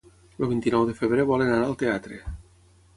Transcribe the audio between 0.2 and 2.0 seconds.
El vint-i-nou de febrer volen anar al